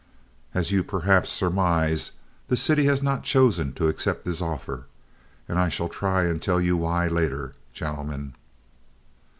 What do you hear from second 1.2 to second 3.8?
surmise, the city has not chosen